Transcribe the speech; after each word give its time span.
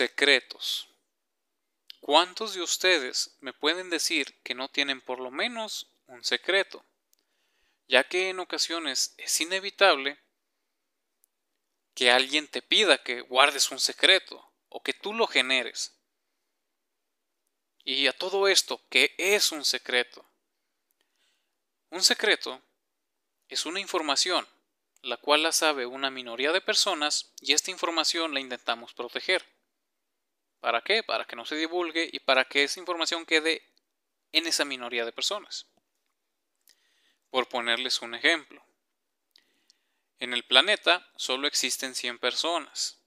Secretos. 0.00 0.88
¿Cuántos 2.00 2.54
de 2.54 2.62
ustedes 2.62 3.36
me 3.40 3.52
pueden 3.52 3.90
decir 3.90 4.40
que 4.42 4.54
no 4.54 4.70
tienen 4.70 5.02
por 5.02 5.20
lo 5.20 5.30
menos 5.30 5.92
un 6.06 6.24
secreto? 6.24 6.82
Ya 7.86 8.04
que 8.04 8.30
en 8.30 8.40
ocasiones 8.40 9.12
es 9.18 9.38
inevitable 9.42 10.18
que 11.92 12.10
alguien 12.10 12.48
te 12.48 12.62
pida 12.62 13.02
que 13.02 13.20
guardes 13.20 13.70
un 13.72 13.78
secreto 13.78 14.50
o 14.70 14.82
que 14.82 14.94
tú 14.94 15.12
lo 15.12 15.26
generes. 15.26 15.94
Y 17.84 18.06
a 18.06 18.14
todo 18.14 18.48
esto, 18.48 18.80
¿qué 18.88 19.14
es 19.18 19.52
un 19.52 19.66
secreto? 19.66 20.24
Un 21.90 22.02
secreto 22.02 22.62
es 23.50 23.66
una 23.66 23.80
información 23.80 24.48
la 25.02 25.18
cual 25.18 25.42
la 25.42 25.52
sabe 25.52 25.84
una 25.84 26.10
minoría 26.10 26.52
de 26.52 26.62
personas 26.62 27.34
y 27.42 27.52
esta 27.52 27.70
información 27.70 28.32
la 28.32 28.40
intentamos 28.40 28.94
proteger. 28.94 29.59
¿Para 30.60 30.82
qué? 30.82 31.02
Para 31.02 31.24
que 31.24 31.36
no 31.36 31.46
se 31.46 31.56
divulgue 31.56 32.08
y 32.12 32.20
para 32.20 32.44
que 32.44 32.64
esa 32.64 32.80
información 32.80 33.24
quede 33.24 33.62
en 34.32 34.46
esa 34.46 34.64
minoría 34.64 35.04
de 35.04 35.12
personas. 35.12 35.66
Por 37.30 37.48
ponerles 37.48 38.02
un 38.02 38.14
ejemplo. 38.14 38.62
En 40.18 40.34
el 40.34 40.44
planeta 40.44 41.10
solo 41.16 41.46
existen 41.48 41.94
100 41.94 42.18
personas. 42.18 42.98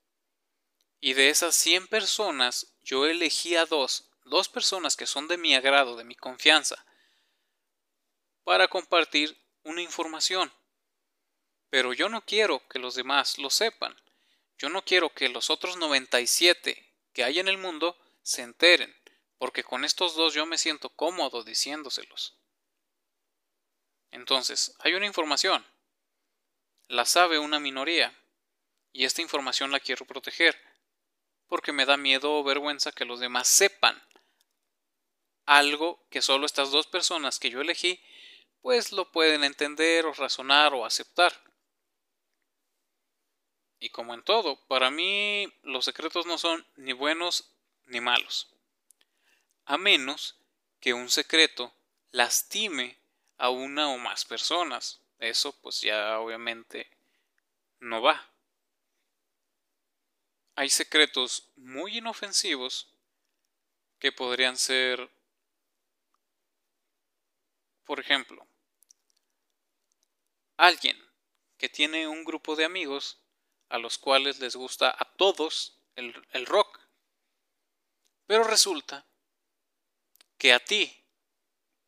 Y 0.99 1.13
de 1.13 1.29
esas 1.29 1.53
100 1.55 1.87
personas 1.87 2.73
yo 2.81 3.05
elegí 3.05 3.55
a 3.55 3.65
dos, 3.65 4.09
dos 4.25 4.49
personas 4.49 4.95
que 4.95 5.05
son 5.05 5.27
de 5.27 5.37
mi 5.37 5.53
agrado, 5.53 5.95
de 5.95 6.05
mi 6.05 6.15
confianza, 6.15 6.83
para 8.43 8.67
compartir 8.67 9.37
una 9.63 9.81
información. 9.81 10.51
Pero 11.69 11.93
yo 11.93 12.09
no 12.09 12.25
quiero 12.25 12.67
que 12.67 12.79
los 12.79 12.95
demás 12.95 13.37
lo 13.37 13.49
sepan. 13.49 13.95
Yo 14.57 14.69
no 14.69 14.83
quiero 14.83 15.13
que 15.13 15.29
los 15.29 15.49
otros 15.49 15.77
97 15.77 16.92
que 17.13 17.23
hay 17.23 17.39
en 17.39 17.47
el 17.47 17.57
mundo 17.57 17.97
se 18.21 18.41
enteren, 18.41 18.95
porque 19.37 19.63
con 19.63 19.85
estos 19.85 20.15
dos 20.15 20.33
yo 20.33 20.45
me 20.45 20.57
siento 20.57 20.89
cómodo 20.89 21.43
diciéndoselos. 21.43 22.37
Entonces, 24.11 24.75
hay 24.79 24.93
una 24.93 25.05
información. 25.05 25.65
La 26.87 27.05
sabe 27.05 27.39
una 27.39 27.59
minoría, 27.59 28.17
y 28.91 29.05
esta 29.05 29.21
información 29.21 29.71
la 29.71 29.79
quiero 29.79 30.05
proteger, 30.05 30.59
porque 31.47 31.71
me 31.71 31.85
da 31.85 31.97
miedo 31.97 32.33
o 32.33 32.43
vergüenza 32.43 32.91
que 32.91 33.05
los 33.05 33.19
demás 33.19 33.47
sepan 33.47 34.01
algo 35.45 36.05
que 36.09 36.21
solo 36.21 36.45
estas 36.45 36.71
dos 36.71 36.87
personas 36.87 37.37
que 37.37 37.49
yo 37.49 37.61
elegí 37.61 38.01
pues 38.61 38.93
lo 38.93 39.11
pueden 39.11 39.43
entender 39.43 40.05
o 40.05 40.13
razonar 40.13 40.73
o 40.73 40.85
aceptar. 40.85 41.33
Y 43.83 43.89
como 43.89 44.13
en 44.13 44.23
todo, 44.23 44.55
para 44.67 44.89
mí 44.91 45.53
los 45.61 45.83
secretos 45.83 46.25
no 46.25 46.37
son 46.37 46.65
ni 46.77 46.93
buenos 46.93 47.51
ni 47.87 47.99
malos. 47.99 48.47
A 49.65 49.77
menos 49.77 50.37
que 50.79 50.93
un 50.93 51.09
secreto 51.09 51.75
lastime 52.11 52.97
a 53.37 53.49
una 53.49 53.89
o 53.89 53.97
más 53.97 54.23
personas. 54.23 55.01
Eso 55.19 55.51
pues 55.59 55.81
ya 55.81 56.17
obviamente 56.19 56.89
no 57.81 58.01
va. 58.01 58.25
Hay 60.55 60.69
secretos 60.69 61.49
muy 61.57 61.97
inofensivos 61.97 62.87
que 63.99 64.13
podrían 64.13 64.55
ser, 64.55 65.09
por 67.83 67.99
ejemplo, 67.99 68.47
alguien 70.55 70.97
que 71.57 71.67
tiene 71.67 72.07
un 72.07 72.23
grupo 72.23 72.55
de 72.55 72.63
amigos 72.63 73.19
a 73.73 73.79
los 73.79 73.97
cuales 73.97 74.39
les 74.39 74.55
gusta 74.55 74.95
a 74.95 75.03
todos 75.15 75.79
el, 75.95 76.45
rock. 76.45 76.79
Pero 78.27 78.43
resulta 78.43 79.03
que 80.37 80.53
a 80.53 80.59
ti 80.63 81.03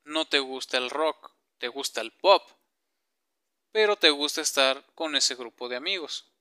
no 0.04 0.28
te 0.28 0.40
gusta 0.40 0.80
el 0.80 0.90
rock, 0.90 1.32
te 1.60 1.68
gusta 1.68 2.02
el 2.02 2.12
pop, 2.12 2.50
pero 3.72 3.98
te 3.98 4.10
gusta 4.10 4.42
estar 4.42 4.84
con 4.96 5.16
ese 5.16 5.36
grupo 5.36 5.70
de 5.70 5.76
amigos. 5.76 6.32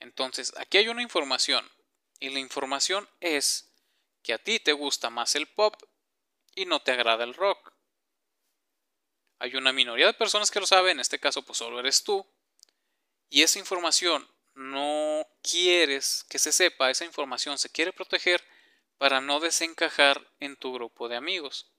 Entonces, 0.00 0.52
aquí 0.58 0.76
hay 0.76 0.88
una 0.88 1.00
información, 1.00 1.66
y 2.20 2.28
la 2.28 2.40
información 2.40 3.08
es 3.20 3.72
que 4.22 4.34
a 4.34 4.38
ti 4.38 4.60
te 4.60 4.74
gusta 4.74 5.08
más 5.08 5.34
el 5.34 5.46
pop 5.46 5.82
y 6.54 6.66
no 6.66 6.82
te 6.82 6.92
agrada 6.92 7.24
el 7.24 7.32
rock. 7.32 7.72
Hay 9.38 9.56
una 9.56 9.72
minoría 9.72 10.08
de 10.08 10.12
personas 10.12 10.50
que 10.50 10.60
lo 10.60 10.66
saben, 10.66 10.98
en 10.98 11.00
este 11.00 11.18
caso 11.18 11.40
pues 11.40 11.56
solo 11.56 11.80
eres 11.80 12.04
tú, 12.04 12.26
y 13.30 13.42
esa 13.42 13.58
información 13.58 14.28
no 14.54 15.26
quieres 15.42 16.24
que 16.28 16.38
se 16.38 16.52
sepa 16.52 16.90
esa 16.90 17.04
información, 17.04 17.58
se 17.58 17.70
quiere 17.70 17.92
proteger 17.92 18.42
para 18.98 19.20
no 19.20 19.40
desencajar 19.40 20.30
en 20.40 20.56
tu 20.56 20.72
grupo 20.72 21.08
de 21.08 21.16
amigos. 21.16 21.70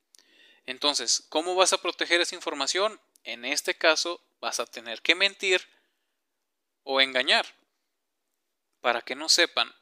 Entonces, 0.65 1.25
¿cómo 1.29 1.55
vas 1.55 1.73
a 1.73 1.81
proteger 1.81 2.21
esa 2.21 2.35
información? 2.35 2.99
En 3.23 3.45
este 3.45 3.75
caso, 3.75 4.21
vas 4.39 4.59
a 4.59 4.65
tener 4.65 5.01
que 5.01 5.15
mentir 5.15 5.67
o 6.83 7.01
engañar 7.01 7.45
para 8.81 9.01
que 9.01 9.15
no 9.15 9.29
sepan 9.29 9.73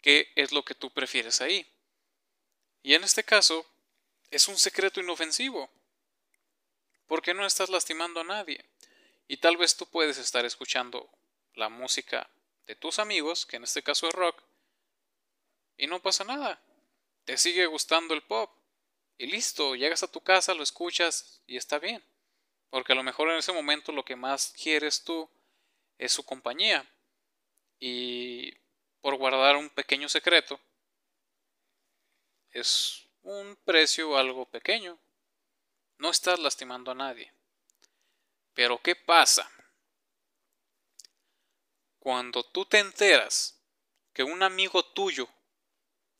qué 0.00 0.32
es 0.36 0.52
lo 0.52 0.64
que 0.64 0.74
tú 0.74 0.90
prefieres 0.90 1.40
ahí. 1.40 1.66
Y 2.82 2.94
en 2.94 3.02
este 3.02 3.24
caso, 3.24 3.66
es 4.30 4.48
un 4.48 4.58
secreto 4.58 5.00
inofensivo, 5.00 5.70
porque 7.06 7.34
no 7.34 7.46
estás 7.46 7.70
lastimando 7.70 8.20
a 8.20 8.24
nadie. 8.24 8.64
Y 9.26 9.38
tal 9.38 9.56
vez 9.56 9.76
tú 9.76 9.86
puedes 9.86 10.18
estar 10.18 10.44
escuchando 10.44 11.10
la 11.54 11.68
música 11.68 12.28
de 12.66 12.74
tus 12.74 12.98
amigos, 12.98 13.46
que 13.46 13.56
en 13.56 13.64
este 13.64 13.82
caso 13.82 14.08
es 14.08 14.14
rock, 14.14 14.42
y 15.76 15.86
no 15.86 16.00
pasa 16.00 16.24
nada. 16.24 16.60
Te 17.24 17.36
sigue 17.36 17.66
gustando 17.66 18.14
el 18.14 18.22
pop. 18.22 18.50
Y 19.16 19.26
listo, 19.26 19.74
llegas 19.74 20.02
a 20.02 20.10
tu 20.10 20.20
casa, 20.20 20.54
lo 20.54 20.62
escuchas 20.62 21.42
y 21.46 21.56
está 21.56 21.78
bien. 21.78 22.04
Porque 22.70 22.92
a 22.92 22.96
lo 22.96 23.02
mejor 23.02 23.30
en 23.30 23.38
ese 23.38 23.52
momento 23.52 23.92
lo 23.92 24.04
que 24.04 24.16
más 24.16 24.52
quieres 24.60 25.04
tú 25.04 25.28
es 25.98 26.12
su 26.12 26.24
compañía. 26.24 26.88
Y 27.78 28.52
por 29.00 29.16
guardar 29.16 29.56
un 29.56 29.70
pequeño 29.70 30.08
secreto, 30.08 30.60
es 32.50 33.06
un 33.22 33.56
precio 33.64 34.16
algo 34.16 34.46
pequeño. 34.46 34.98
No 35.98 36.10
estás 36.10 36.38
lastimando 36.38 36.90
a 36.90 36.94
nadie. 36.94 37.33
Pero 38.54 38.80
¿qué 38.80 38.94
pasa? 38.94 39.50
Cuando 41.98 42.44
tú 42.44 42.64
te 42.66 42.78
enteras 42.78 43.60
que 44.12 44.22
un 44.22 44.42
amigo 44.42 44.84
tuyo 44.84 45.28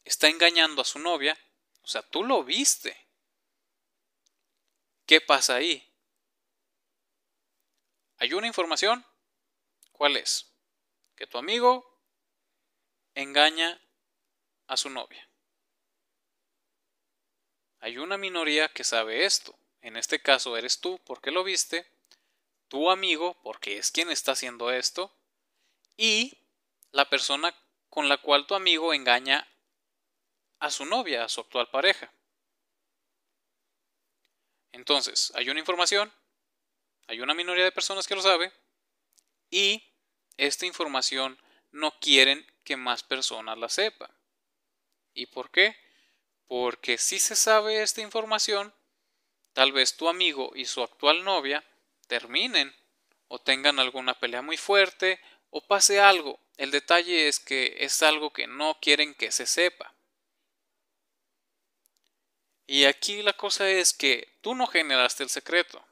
está 0.05 0.28
engañando 0.28 0.83
a 0.83 0.84
su 0.84 0.99
novia, 0.99 1.39
o 1.83 1.87
sea, 1.87 2.03
tú 2.03 2.25
lo 2.25 2.43
viste. 2.43 2.99
¿Qué 5.06 5.21
pasa 5.21 5.56
ahí? 5.56 5.93
¿Hay 8.19 8.33
una 8.33 8.47
información? 8.47 9.05
¿Cuál 9.93 10.17
es? 10.17 10.50
Que 11.15 11.27
tu 11.27 11.39
amigo 11.39 12.00
engaña 13.15 13.81
a 14.67 14.77
su 14.77 14.91
novia. 14.91 15.28
Hay 17.81 17.99
una 17.99 18.17
minoría 18.17 18.69
que 18.71 18.83
sabe 18.83 19.27
esto. 19.27 19.55
En 19.83 19.97
este 19.99 20.23
caso 20.23 20.56
eres 20.56 20.81
tú 20.81 20.99
porque 21.05 21.31
lo 21.31 21.44
viste 21.44 21.94
tu 22.75 22.91
amigo, 22.91 23.41
porque 23.45 23.77
es 23.79 23.93
quien 23.93 24.11
está 24.11 24.33
haciendo 24.33 24.73
esto, 24.73 25.17
y 25.97 26.37
la 26.91 27.09
persona 27.09 27.55
con 27.89 28.09
la 28.09 28.17
cual 28.17 28.49
tu 28.49 28.57
amigo 28.57 28.93
engaña 28.93 29.47
a 30.59 30.73
su 30.73 30.85
novia, 30.85 31.23
a 31.23 31.29
su 31.29 31.41
actual 31.41 31.71
pareja. 31.71 32.12
Entonces, 34.73 35.31
hay 35.37 35.51
una 35.51 35.61
información, 35.61 36.12
hay 37.07 37.21
una 37.21 37.33
minoría 37.33 37.62
de 37.62 37.71
personas 37.71 38.09
que 38.09 38.17
lo 38.17 38.23
sabe, 38.23 38.53
y 39.51 39.81
esta 40.37 40.67
información 40.67 41.41
no 41.71 41.97
quieren 42.01 42.45
que 42.65 42.77
más 42.77 43.05
personas 43.05 43.56
la 43.56 43.69
sepan. 43.69 44.11
¿Y 45.12 45.27
por 45.27 45.53
qué? 45.53 45.77
Porque 46.49 46.99
si 46.99 47.20
se 47.20 47.37
sabe 47.37 47.82
esta 47.82 48.00
información, 48.00 48.75
tal 49.53 49.70
vez 49.70 49.97
tu 49.97 50.09
amigo 50.09 50.50
y 50.56 50.65
su 50.65 50.82
actual 50.82 51.23
novia 51.23 51.65
terminen 52.06 52.75
o 53.29 53.39
tengan 53.39 53.79
alguna 53.79 54.19
pelea 54.19 54.43
muy 54.43 54.56
fuerte 54.56 55.21
o 55.51 55.61
pase 55.67 56.01
algo. 56.01 56.39
El 56.56 56.71
detalle 56.71 57.29
es 57.29 57.41
que 57.41 57.77
es 57.81 58.03
algo 58.03 58.33
que 58.33 58.47
no 58.47 58.79
quieren 58.81 59.15
que 59.15 59.33
se 59.33 59.47
sepa. 59.47 59.95
Y 62.67 62.85
aquí 62.85 63.23
la 63.23 63.35
cosa 63.35 63.69
es 63.69 63.93
que 63.93 64.37
tú 64.41 64.55
no 64.55 64.67
generaste 64.67 65.23
el 65.23 65.29
secreto. 65.29 65.85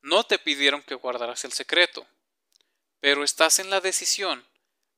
No 0.00 0.24
te 0.24 0.38
pidieron 0.38 0.82
que 0.82 0.94
guardaras 0.94 1.44
el 1.44 1.52
secreto, 1.52 2.06
pero 3.00 3.24
estás 3.24 3.58
en 3.58 3.70
la 3.70 3.80
decisión 3.80 4.46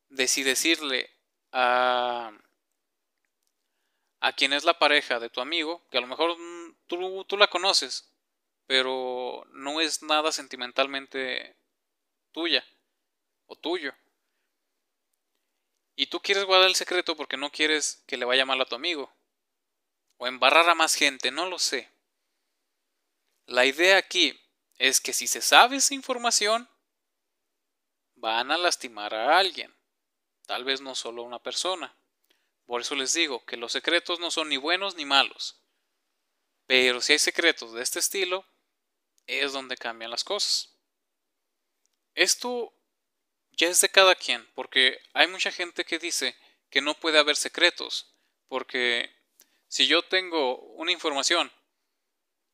de 0.08 0.28
si 0.28 0.42
decirle 0.42 1.10
a, 1.52 2.32
a 4.20 4.32
quien 4.34 4.52
es 4.52 4.64
la 4.64 4.78
pareja 4.78 5.18
de 5.18 5.30
tu 5.30 5.40
amigo, 5.40 5.82
que 5.90 5.98
a 5.98 6.00
lo 6.00 6.06
mejor 6.06 6.36
tú, 6.86 7.24
tú 7.24 7.36
la 7.36 7.48
conoces, 7.48 8.08
pero 8.68 9.46
no 9.52 9.80
es 9.80 10.02
nada 10.02 10.30
sentimentalmente 10.30 11.56
tuya 12.32 12.62
o 13.46 13.56
tuyo. 13.56 13.94
Y 15.96 16.06
tú 16.06 16.20
quieres 16.20 16.44
guardar 16.44 16.68
el 16.68 16.76
secreto 16.76 17.16
porque 17.16 17.38
no 17.38 17.50
quieres 17.50 18.04
que 18.06 18.18
le 18.18 18.26
vaya 18.26 18.44
mal 18.44 18.60
a 18.60 18.66
tu 18.66 18.74
amigo. 18.74 19.10
O 20.18 20.26
embarrar 20.26 20.68
a 20.68 20.74
más 20.74 20.94
gente, 20.94 21.30
no 21.30 21.46
lo 21.46 21.58
sé. 21.58 21.90
La 23.46 23.64
idea 23.64 23.96
aquí 23.96 24.38
es 24.76 25.00
que 25.00 25.14
si 25.14 25.26
se 25.26 25.40
sabe 25.40 25.76
esa 25.76 25.94
información, 25.94 26.68
van 28.16 28.50
a 28.50 28.58
lastimar 28.58 29.14
a 29.14 29.38
alguien. 29.38 29.74
Tal 30.46 30.64
vez 30.64 30.82
no 30.82 30.94
solo 30.94 31.22
a 31.22 31.26
una 31.26 31.38
persona. 31.38 31.96
Por 32.66 32.82
eso 32.82 32.94
les 32.94 33.14
digo 33.14 33.46
que 33.46 33.56
los 33.56 33.72
secretos 33.72 34.20
no 34.20 34.30
son 34.30 34.50
ni 34.50 34.58
buenos 34.58 34.94
ni 34.94 35.06
malos. 35.06 35.58
Pero 36.66 37.00
si 37.00 37.14
hay 37.14 37.18
secretos 37.18 37.72
de 37.72 37.82
este 37.82 37.98
estilo, 37.98 38.44
es 39.28 39.52
donde 39.52 39.76
cambian 39.76 40.10
las 40.10 40.24
cosas. 40.24 40.74
Esto 42.14 42.74
ya 43.52 43.68
es 43.68 43.80
de 43.80 43.90
cada 43.90 44.14
quien, 44.14 44.48
porque 44.54 45.00
hay 45.12 45.28
mucha 45.28 45.52
gente 45.52 45.84
que 45.84 45.98
dice 45.98 46.36
que 46.70 46.80
no 46.80 46.94
puede 46.94 47.18
haber 47.18 47.36
secretos, 47.36 48.14
porque 48.48 49.14
si 49.68 49.86
yo 49.86 50.02
tengo 50.02 50.58
una 50.74 50.92
información 50.92 51.52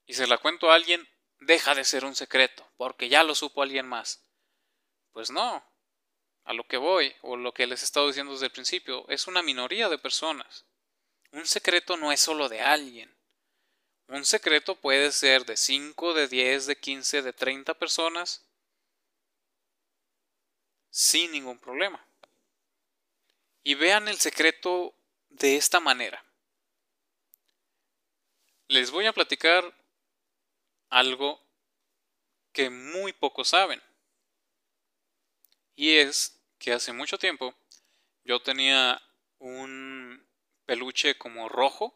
y 0.06 0.14
se 0.14 0.26
la 0.26 0.38
cuento 0.38 0.70
a 0.70 0.74
alguien, 0.74 1.08
deja 1.40 1.74
de 1.74 1.84
ser 1.84 2.04
un 2.04 2.14
secreto, 2.14 2.68
porque 2.76 3.08
ya 3.08 3.22
lo 3.22 3.34
supo 3.34 3.62
alguien 3.62 3.86
más. 3.86 4.26
Pues 5.12 5.30
no, 5.30 5.64
a 6.44 6.52
lo 6.52 6.66
que 6.66 6.76
voy, 6.76 7.14
o 7.22 7.36
lo 7.36 7.54
que 7.54 7.66
les 7.66 7.82
he 7.82 7.84
estado 7.84 8.08
diciendo 8.08 8.32
desde 8.32 8.46
el 8.46 8.52
principio, 8.52 9.08
es 9.08 9.26
una 9.26 9.42
minoría 9.42 9.88
de 9.88 9.98
personas. 9.98 10.66
Un 11.32 11.46
secreto 11.46 11.96
no 11.96 12.12
es 12.12 12.20
solo 12.20 12.48
de 12.48 12.60
alguien. 12.60 13.13
Un 14.08 14.24
secreto 14.24 14.74
puede 14.74 15.12
ser 15.12 15.44
de 15.44 15.56
5, 15.56 16.14
de 16.14 16.28
10, 16.28 16.66
de 16.66 16.76
15, 16.76 17.22
de 17.22 17.32
30 17.32 17.74
personas 17.74 18.44
sin 20.90 21.32
ningún 21.32 21.58
problema. 21.58 22.06
Y 23.62 23.74
vean 23.74 24.08
el 24.08 24.18
secreto 24.18 24.94
de 25.30 25.56
esta 25.56 25.80
manera. 25.80 26.24
Les 28.68 28.90
voy 28.90 29.06
a 29.06 29.12
platicar 29.12 29.74
algo 30.90 31.40
que 32.52 32.70
muy 32.70 33.12
pocos 33.12 33.48
saben. 33.48 33.82
Y 35.74 35.96
es 35.96 36.40
que 36.58 36.72
hace 36.72 36.92
mucho 36.92 37.18
tiempo 37.18 37.54
yo 38.22 38.40
tenía 38.40 39.02
un 39.38 40.24
peluche 40.64 41.18
como 41.18 41.48
rojo. 41.48 41.94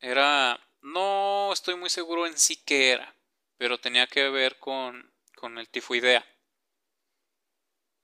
Era, 0.00 0.60
no 0.82 1.52
estoy 1.52 1.76
muy 1.76 1.90
seguro 1.90 2.26
en 2.26 2.38
sí 2.38 2.56
qué 2.64 2.90
era, 2.92 3.14
pero 3.56 3.78
tenía 3.78 4.06
que 4.06 4.28
ver 4.28 4.58
con, 4.58 5.12
con 5.34 5.58
el 5.58 5.68
tifoidea. 5.68 6.24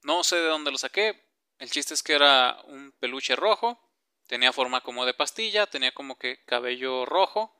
No 0.02 0.24
sé 0.24 0.36
de 0.36 0.48
dónde 0.48 0.70
lo 0.70 0.78
saqué. 0.78 1.28
El 1.58 1.70
chiste 1.70 1.94
es 1.94 2.02
que 2.02 2.14
era 2.14 2.60
un 2.64 2.92
peluche 2.98 3.36
rojo. 3.36 3.80
Tenía 4.26 4.52
forma 4.52 4.80
como 4.80 5.06
de 5.06 5.14
pastilla, 5.14 5.66
tenía 5.66 5.92
como 5.92 6.18
que 6.18 6.42
cabello 6.44 7.06
rojo 7.06 7.54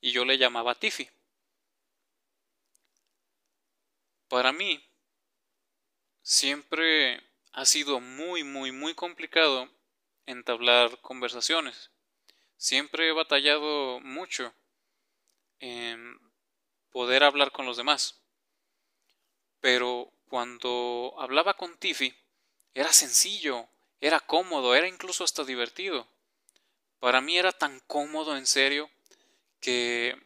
y 0.00 0.12
yo 0.12 0.24
le 0.24 0.38
llamaba 0.38 0.74
Tiffy. 0.74 1.08
Para 4.28 4.52
mí, 4.52 4.82
siempre 6.22 7.20
ha 7.52 7.64
sido 7.64 8.00
muy, 8.00 8.44
muy, 8.44 8.72
muy 8.72 8.94
complicado 8.94 9.68
entablar 10.26 11.00
conversaciones. 11.00 11.90
Siempre 12.60 13.08
he 13.08 13.12
batallado 13.12 14.00
mucho 14.00 14.52
en 15.60 16.20
poder 16.90 17.24
hablar 17.24 17.52
con 17.52 17.64
los 17.64 17.78
demás. 17.78 18.20
Pero 19.60 20.12
cuando 20.28 21.14
hablaba 21.18 21.54
con 21.54 21.78
Tiffy, 21.78 22.14
era 22.74 22.92
sencillo, 22.92 23.66
era 23.98 24.20
cómodo, 24.20 24.74
era 24.74 24.86
incluso 24.86 25.24
hasta 25.24 25.42
divertido. 25.42 26.06
Para 26.98 27.22
mí 27.22 27.38
era 27.38 27.52
tan 27.52 27.80
cómodo 27.86 28.36
en 28.36 28.46
serio 28.46 28.90
que 29.60 30.20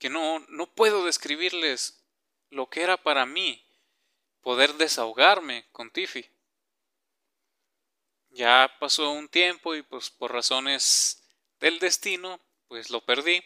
que 0.00 0.10
no 0.10 0.40
no 0.48 0.66
puedo 0.66 1.04
describirles 1.04 2.02
lo 2.50 2.68
que 2.68 2.82
era 2.82 2.96
para 2.96 3.26
mí 3.26 3.64
poder 4.40 4.74
desahogarme 4.74 5.68
con 5.70 5.92
Tiffy. 5.92 6.28
Ya 8.38 8.72
pasó 8.78 9.10
un 9.10 9.28
tiempo 9.28 9.74
y 9.74 9.82
pues 9.82 10.10
por 10.10 10.32
razones 10.32 11.24
del 11.58 11.80
destino 11.80 12.38
pues 12.68 12.88
lo 12.88 13.04
perdí 13.04 13.42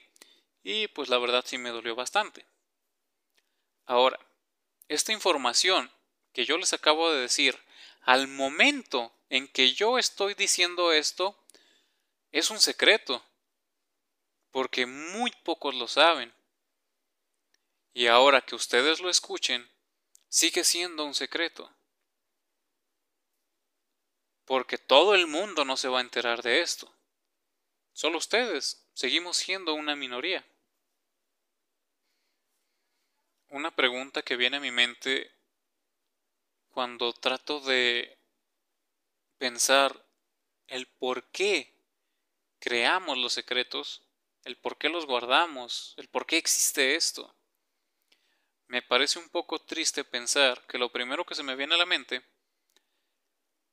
y 0.63 0.87
pues 0.89 1.09
la 1.09 1.17
verdad 1.17 1.43
sí 1.47 1.57
me 1.57 1.71
dolió 1.71 1.95
bastante. 1.95 2.45
Ahora, 3.87 4.21
esta 4.89 5.15
información 5.15 5.91
que 6.35 6.45
yo 6.45 6.59
les 6.59 6.75
acabo 6.75 7.11
de 7.11 7.23
decir, 7.23 7.59
al 8.03 8.29
momento 8.29 9.15
en 9.31 9.49
que 9.49 9.73
yo 9.73 9.99
estoy 9.99 10.35
diciendo 10.35 10.93
esto, 10.93 11.43
es 12.31 12.51
un 12.51 12.61
secreto, 12.61 13.25
porque 14.51 14.85
muy 14.85 15.31
pocos 15.43 15.75
lo 15.75 15.89
saben. 15.89 16.35
Y 17.95 18.09
ahora 18.09 18.43
que 18.43 18.57
ustedes 18.57 19.01
lo 19.01 19.09
escuchen, 19.09 19.71
sigue 20.29 20.65
siendo 20.65 21.07
un 21.07 21.15
secreto. 21.15 21.75
Porque 24.45 24.79
todo 24.79 25.15
el 25.15 25.27
mundo 25.27 25.65
no 25.65 25.77
se 25.77 25.89
va 25.89 25.99
a 25.99 26.03
enterar 26.03 26.43
de 26.43 26.61
esto. 26.61 26.93
Solo 27.93 28.19
ustedes 28.19 28.87
seguimos 28.95 29.37
siendo 29.37 29.75
una 29.75 29.95
minoría. 29.95 30.45
Una 33.49 33.71
pregunta 33.71 34.23
que 34.23 34.37
viene 34.37 34.57
a 34.57 34.61
mi 34.61 34.71
mente 34.71 35.31
cuando 36.71 37.13
trato 37.13 37.61
de 37.61 38.19
pensar 39.37 40.07
el 40.69 40.87
por 40.87 41.25
qué 41.31 41.75
creamos 42.59 43.19
los 43.19 43.35
secretos, 43.35 44.03
el 44.45 44.57
por 44.57 44.79
qué 44.79 44.89
los 44.89 45.05
guardamos, 45.05 45.95
el 45.99 46.09
por 46.09 46.27
qué 46.27 46.39
existe 46.39 46.95
esto. 46.97 47.35
Me 48.69 48.81
parece 48.81 49.19
un 49.19 49.29
poco 49.29 49.59
triste 49.59 50.03
pensar 50.03 50.67
que 50.67 50.79
lo 50.79 50.91
primero 50.91 51.27
que 51.27 51.35
se 51.35 51.43
me 51.43 51.57
viene 51.57 51.75
a 51.75 51.79
la 51.79 51.87
mente 51.87 52.23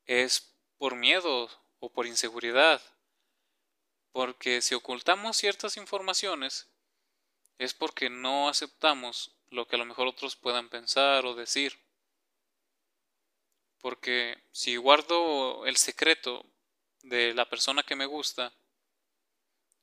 es 0.06 0.49
por 0.80 0.96
miedo 0.96 1.50
o 1.80 1.92
por 1.92 2.08
inseguridad, 2.08 2.82
porque 4.12 4.62
si 4.62 4.74
ocultamos 4.74 5.38
ciertas 5.38 5.78
informaciones 5.78 6.68
es 7.60 7.74
porque 7.74 8.10
no 8.10 8.48
aceptamos 8.48 9.36
lo 9.50 9.68
que 9.68 9.76
a 9.76 9.80
lo 9.80 9.86
mejor 9.86 10.08
otros 10.08 10.38
puedan 10.38 10.70
pensar 10.70 11.26
o 11.26 11.36
decir. 11.36 11.78
Porque 13.82 14.42
si 14.52 14.78
guardo 14.78 15.66
el 15.66 15.76
secreto 15.76 16.46
de 17.04 17.34
la 17.34 17.50
persona 17.50 17.84
que 17.84 17.96
me 17.96 18.06
gusta, 18.06 18.54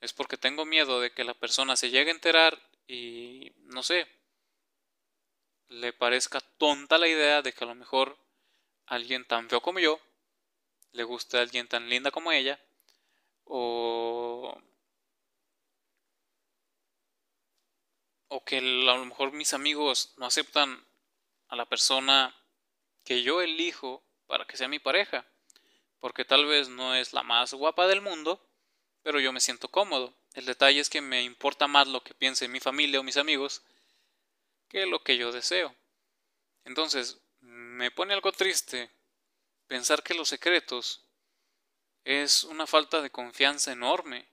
es 0.01 0.13
porque 0.13 0.39
tengo 0.39 0.65
miedo 0.65 1.01
de 1.01 1.13
que 1.13 1.25
la 1.25 1.35
persona 1.35 1.77
se 1.77 1.91
llegue 1.91 2.11
a 2.11 2.15
enterar 2.15 2.59
y, 2.87 3.53
no 3.59 3.83
sé, 3.83 4.07
le 5.69 5.93
parezca 5.93 6.41
tonta 6.41 6.97
la 6.97 7.09
idea 7.09 7.43
de 7.43 7.53
que 7.53 7.65
a 7.65 7.67
lo 7.67 7.75
mejor 7.75 8.17
alguien 8.87 9.27
tan 9.27 9.49
feo 9.51 9.61
como 9.61 9.81
yo 9.81 10.01
le 10.97 11.05
guste 11.05 11.39
a 11.39 11.43
alguien 11.43 11.69
tan 11.69 11.89
linda 11.89 12.11
como 12.11 12.33
ella 12.33 12.59
o 13.45 14.61
o 18.29 18.45
que 18.45 18.59
a 18.59 18.61
lo 18.61 19.05
mejor 19.05 19.33
mis 19.33 19.53
amigos 19.53 20.15
no 20.17 20.27
aceptan 20.27 20.85
a 21.49 21.57
la 21.57 21.67
persona 21.67 22.35
que 23.05 23.23
yo 23.23 23.41
elijo 23.41 24.03
para 24.27 24.47
que 24.47 24.57
sea 24.57 24.69
mi 24.69 24.79
pareja 24.79 25.25
porque 26.01 26.25
tal 26.25 26.47
vez 26.47 26.69
no 26.69 26.95
es 26.95 27.13
la 27.13 27.23
más 27.23 27.55
guapa 27.55 27.87
del 27.87 28.01
mundo 28.01 28.45
pero 29.03 29.21
yo 29.21 29.33
me 29.33 29.41
siento 29.41 29.69
cómodo 29.69 30.15
el 30.37 30.45
detalle 30.45 30.81
es 30.81 30.91
que 30.91 31.01
me 31.01 31.23
importa 31.23 31.67
más 31.67 31.89
lo 31.89 32.03
que 32.03 32.15
piense 32.15 32.47
mi 32.47 32.61
familia 32.61 33.01
o 33.01 33.03
mis 33.03 33.17
amigos 33.17 33.63
que 34.69 34.85
lo 34.85 35.03
que 35.03 35.17
yo 35.17 35.33
deseo. 35.33 35.75
Entonces, 36.65 37.19
me 37.41 37.91
pone 37.91 38.13
algo 38.13 38.33
triste 38.33 38.91
pensar 39.67 40.03
que 40.03 40.15
los 40.15 40.29
secretos 40.29 41.05
es 42.05 42.45
una 42.45 42.67
falta 42.67 43.03
de 43.03 43.11
confianza 43.11 43.73
enorme. 43.73 44.29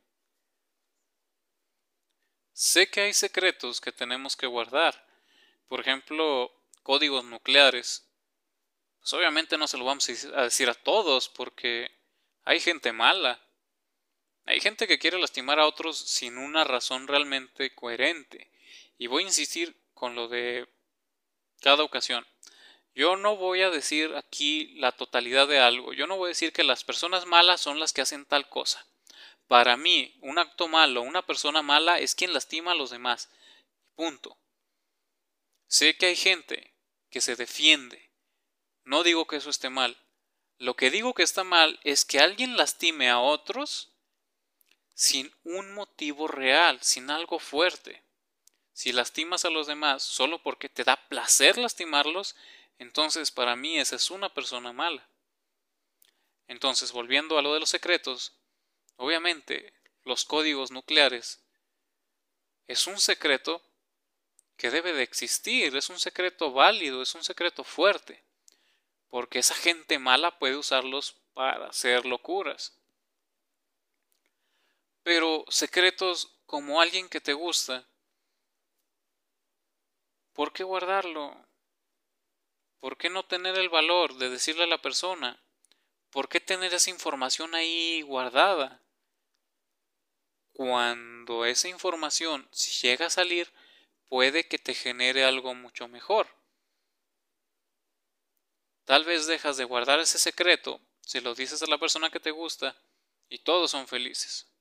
Sé 2.53 2.89
que 2.89 3.01
hay 3.01 3.13
secretos 3.13 3.81
que 3.81 3.91
tenemos 3.91 4.37
que 4.37 4.45
guardar, 4.45 5.07
por 5.67 5.79
ejemplo, 5.79 6.51
códigos 6.83 7.25
nucleares. 7.25 8.07
Pues 8.99 9.11
obviamente 9.13 9.57
no 9.57 9.67
se 9.67 9.77
lo 9.77 9.85
vamos 9.85 10.07
a 10.35 10.43
decir 10.43 10.69
a 10.69 10.75
todos 10.75 11.29
porque 11.29 11.91
hay 12.43 12.59
gente 12.59 12.93
mala. 12.93 13.41
Hay 14.45 14.59
gente 14.59 14.87
que 14.87 14.99
quiere 14.99 15.17
lastimar 15.17 15.59
a 15.59 15.65
otros 15.65 15.97
sin 15.97 16.37
una 16.37 16.63
razón 16.63 17.07
realmente 17.07 17.73
coherente. 17.73 18.51
Y 18.97 19.07
voy 19.07 19.23
a 19.23 19.27
insistir 19.27 19.75
con 19.93 20.15
lo 20.15 20.27
de 20.27 20.69
cada 21.61 21.83
ocasión. 21.83 22.25
Yo 22.95 23.15
no 23.15 23.35
voy 23.35 23.61
a 23.61 23.71
decir 23.71 24.15
aquí 24.15 24.75
la 24.75 24.91
totalidad 24.91 25.47
de 25.47 25.59
algo. 25.59 25.93
Yo 25.93 26.05
no 26.05 26.17
voy 26.17 26.27
a 26.27 26.29
decir 26.29 26.53
que 26.53 26.63
las 26.63 26.83
personas 26.83 27.25
malas 27.25 27.59
son 27.59 27.79
las 27.79 27.91
que 27.91 28.01
hacen 28.01 28.25
tal 28.25 28.49
cosa. 28.49 28.85
Para 29.47 29.77
mí, 29.77 30.15
un 30.21 30.37
acto 30.37 30.67
malo, 30.67 31.01
una 31.01 31.25
persona 31.25 31.61
mala 31.61 31.99
es 31.99 32.15
quien 32.15 32.33
lastima 32.33 32.71
a 32.71 32.75
los 32.75 32.91
demás. 32.91 33.29
Punto. 33.95 34.37
Sé 35.67 35.97
que 35.97 36.07
hay 36.07 36.15
gente 36.15 36.73
que 37.09 37.21
se 37.21 37.35
defiende. 37.35 38.11
No 38.83 39.03
digo 39.03 39.25
que 39.27 39.37
eso 39.37 39.49
esté 39.49 39.69
mal, 39.69 39.97
Lo 40.59 40.75
que 40.75 40.91
digo 40.91 41.13
que 41.13 41.23
está 41.23 41.43
mal 41.43 41.79
es 41.83 42.05
que 42.05 42.19
alguien 42.19 42.57
lastime 42.57 43.09
a 43.09 43.19
otros 43.19 43.91
sin 44.93 45.33
un 45.43 45.73
motivo 45.73 46.27
real, 46.27 46.81
sin 46.81 47.09
algo 47.09 47.39
fuerte. 47.39 48.03
Si 48.71 48.91
lastimas 48.91 49.45
a 49.45 49.49
los 49.49 49.67
demás 49.67 50.03
solo 50.03 50.41
porque 50.41 50.69
te 50.69 50.83
da 50.83 51.07
placer 51.09 51.57
lastimarlos, 51.57 52.35
entonces 52.79 53.31
para 53.31 53.55
mí 53.55 53.79
esa 53.79 53.95
es 53.95 54.11
una 54.11 54.33
persona 54.33 54.73
mala. 54.73 55.07
Entonces, 56.47 56.91
volviendo 56.91 57.37
a 57.37 57.41
lo 57.41 57.53
de 57.53 57.59
los 57.59 57.69
secretos, 57.69 58.33
obviamente 58.97 59.73
los 60.03 60.25
códigos 60.25 60.71
nucleares 60.71 61.41
es 62.67 62.87
un 62.87 62.99
secreto 62.99 63.61
que 64.57 64.69
debe 64.69 64.93
de 64.93 65.03
existir, 65.03 65.75
es 65.75 65.89
un 65.89 65.99
secreto 65.99 66.51
válido, 66.51 67.01
es 67.01 67.15
un 67.15 67.23
secreto 67.23 67.63
fuerte, 67.63 68.23
porque 69.09 69.39
esa 69.39 69.55
gente 69.55 69.99
mala 69.99 70.37
puede 70.37 70.57
usarlos 70.57 71.15
para 71.33 71.67
hacer 71.67 72.05
locuras. 72.05 72.77
Pero 75.03 75.45
secretos 75.49 76.39
como 76.45 76.79
alguien 76.79 77.09
que 77.09 77.19
te 77.19 77.33
gusta, 77.33 77.85
¿por 80.33 80.53
qué 80.53 80.63
guardarlo? 80.63 81.35
¿Por 82.83 82.97
qué 82.97 83.09
no 83.09 83.23
tener 83.23 83.57
el 83.57 83.69
valor 83.69 84.17
de 84.17 84.29
decirle 84.29 84.65
a 84.65 84.67
la 84.67 84.81
persona? 84.81 85.41
¿Por 86.09 86.27
qué 86.27 86.41
tener 86.41 86.73
esa 86.73 86.89
información 86.89 87.55
ahí 87.55 88.01
guardada? 88.01 88.81
Cuando 90.51 91.45
esa 91.45 91.69
información, 91.69 92.45
si 92.51 92.85
llega 92.85 93.05
a 93.05 93.09
salir, 93.09 93.53
puede 94.09 94.49
que 94.49 94.59
te 94.59 94.73
genere 94.73 95.23
algo 95.23 95.55
mucho 95.55 95.87
mejor. 95.87 96.27
Tal 98.83 99.05
vez 99.05 99.27
dejas 99.27 99.55
de 99.55 99.63
guardar 99.63 100.01
ese 100.01 100.19
secreto, 100.19 100.81
se 100.99 101.21
lo 101.21 101.35
dices 101.35 101.63
a 101.63 101.67
la 101.67 101.77
persona 101.77 102.09
que 102.09 102.19
te 102.19 102.31
gusta 102.31 102.75
y 103.29 103.39
todos 103.39 103.71
son 103.71 103.87
felices. 103.87 104.51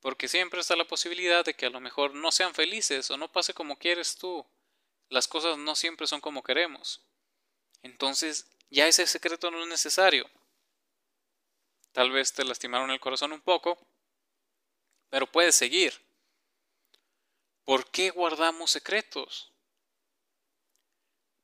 Porque 0.00 0.28
siempre 0.28 0.60
está 0.60 0.76
la 0.76 0.86
posibilidad 0.86 1.42
de 1.42 1.54
que 1.54 1.64
a 1.64 1.70
lo 1.70 1.80
mejor 1.80 2.14
no 2.14 2.30
sean 2.32 2.54
felices 2.54 3.10
o 3.10 3.16
no 3.16 3.32
pase 3.32 3.54
como 3.54 3.78
quieres 3.78 4.18
tú. 4.18 4.46
Las 5.08 5.28
cosas 5.28 5.56
no 5.58 5.74
siempre 5.74 6.06
son 6.06 6.20
como 6.20 6.42
queremos. 6.42 7.02
Entonces 7.82 8.46
ya 8.70 8.86
ese 8.86 9.06
secreto 9.06 9.50
no 9.50 9.62
es 9.62 9.68
necesario. 9.68 10.28
Tal 11.92 12.10
vez 12.10 12.32
te 12.32 12.44
lastimaron 12.44 12.90
el 12.90 13.00
corazón 13.00 13.32
un 13.32 13.40
poco, 13.40 13.78
pero 15.08 15.26
puedes 15.26 15.54
seguir. 15.54 15.94
¿Por 17.64 17.90
qué 17.90 18.10
guardamos 18.10 18.70
secretos? 18.70 19.52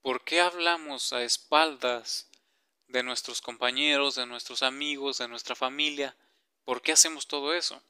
¿Por 0.02 0.23
qué 0.25 0.40
hablamos 0.40 1.12
a 1.12 1.23
espaldas 1.23 2.28
de 2.88 3.02
nuestros 3.02 3.40
compañeros, 3.40 4.14
de 4.16 4.26
nuestros 4.26 4.62
amigos, 4.62 5.18
de 5.18 5.28
nuestra 5.28 5.54
familia? 5.54 6.14
¿Por 6.64 6.83
qué 6.83 6.92
hacemos 6.92 7.26
todo 7.26 7.54
eso? 7.54 7.83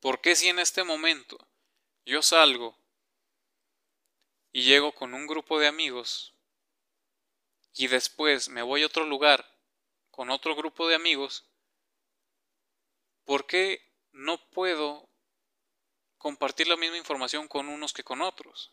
¿Por 0.00 0.20
qué 0.20 0.36
si 0.36 0.48
en 0.48 0.58
este 0.58 0.84
momento 0.84 1.38
yo 2.04 2.22
salgo 2.22 2.78
y 4.58 4.62
llego 4.62 4.90
con 4.90 5.14
un 5.14 5.28
grupo 5.28 5.60
de 5.60 5.68
amigos 5.68 6.34
y 7.74 7.86
después 7.86 8.48
me 8.48 8.62
voy 8.62 8.82
a 8.82 8.86
otro 8.86 9.04
lugar 9.04 9.48
con 10.10 10.30
otro 10.30 10.56
grupo 10.56 10.88
de 10.88 10.96
amigos, 10.96 11.44
¿por 13.24 13.46
qué 13.46 13.88
no 14.10 14.50
puedo 14.50 15.08
compartir 16.16 16.66
la 16.66 16.76
misma 16.76 16.96
información 16.96 17.46
con 17.46 17.68
unos 17.68 17.92
que 17.92 18.02
con 18.02 18.20
otros? 18.20 18.72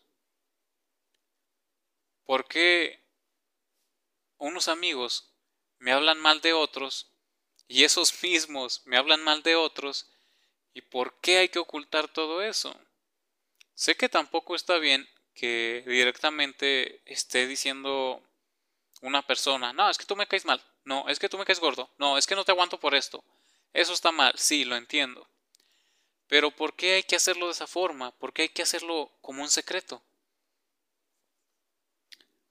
¿Por 2.24 2.48
qué 2.48 3.00
unos 4.38 4.66
amigos 4.66 5.30
me 5.78 5.92
hablan 5.92 6.18
mal 6.18 6.40
de 6.40 6.52
otros 6.52 7.12
y 7.68 7.84
esos 7.84 8.20
mismos 8.24 8.82
me 8.86 8.96
hablan 8.96 9.22
mal 9.22 9.44
de 9.44 9.54
otros 9.54 10.10
¿Y 10.74 10.80
por 10.82 11.20
qué 11.20 11.38
hay 11.38 11.48
que 11.48 11.60
ocultar 11.60 12.06
todo 12.08 12.42
eso? 12.42 12.74
Sé 13.74 13.96
que 13.96 14.10
tampoco 14.10 14.54
está 14.54 14.76
bien 14.78 15.08
que 15.36 15.84
directamente 15.86 17.02
esté 17.04 17.46
diciendo 17.46 18.22
una 19.02 19.24
persona, 19.26 19.72
no, 19.74 19.90
es 19.90 19.98
que 19.98 20.06
tú 20.06 20.16
me 20.16 20.26
caes 20.26 20.46
mal, 20.46 20.64
no, 20.84 21.08
es 21.08 21.18
que 21.18 21.28
tú 21.28 21.36
me 21.36 21.44
caes 21.44 21.60
gordo, 21.60 21.90
no, 21.98 22.16
es 22.16 22.26
que 22.26 22.34
no 22.34 22.44
te 22.44 22.52
aguanto 22.52 22.80
por 22.80 22.94
esto. 22.94 23.22
Eso 23.74 23.92
está 23.92 24.10
mal, 24.10 24.32
sí, 24.36 24.64
lo 24.64 24.76
entiendo. 24.76 25.28
Pero 26.26 26.50
¿por 26.50 26.74
qué 26.74 26.94
hay 26.94 27.02
que 27.02 27.16
hacerlo 27.16 27.46
de 27.46 27.52
esa 27.52 27.66
forma? 27.66 28.10
¿Por 28.12 28.32
qué 28.32 28.42
hay 28.42 28.48
que 28.48 28.62
hacerlo 28.62 29.12
como 29.20 29.42
un 29.42 29.50
secreto? 29.50 30.02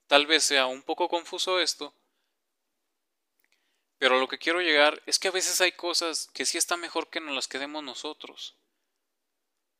Tal 0.06 0.26
vez 0.26 0.44
sea 0.44 0.66
un 0.66 0.82
poco 0.82 1.08
confuso 1.08 1.58
esto, 1.58 1.92
pero 3.98 4.20
lo 4.20 4.28
que 4.28 4.38
quiero 4.38 4.60
llegar 4.60 5.02
es 5.06 5.18
que 5.18 5.28
a 5.28 5.32
veces 5.32 5.60
hay 5.60 5.72
cosas 5.72 6.28
que 6.32 6.46
sí 6.46 6.56
está 6.56 6.76
mejor 6.76 7.08
que 7.08 7.20
nos 7.20 7.34
las 7.34 7.48
quedemos 7.48 7.82
nosotros. 7.82 8.54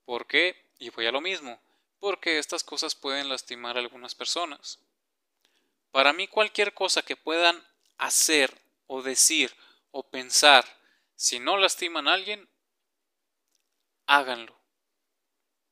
¿Por 0.04 0.26
qué? 0.26 0.56
Y 0.78 0.90
voy 0.90 1.06
a 1.06 1.12
lo 1.12 1.20
mismo, 1.20 1.60
porque 2.06 2.38
estas 2.38 2.62
cosas 2.62 2.94
pueden 2.94 3.28
lastimar 3.28 3.76
a 3.76 3.80
algunas 3.80 4.14
personas. 4.14 4.78
Para 5.90 6.12
mí 6.12 6.28
cualquier 6.28 6.72
cosa 6.72 7.02
que 7.02 7.16
puedan 7.16 7.66
hacer 7.98 8.62
o 8.86 9.02
decir 9.02 9.52
o 9.90 10.08
pensar 10.08 10.64
si 11.16 11.40
no 11.40 11.56
lastiman 11.56 12.06
a 12.06 12.14
alguien, 12.14 12.48
háganlo. 14.06 14.56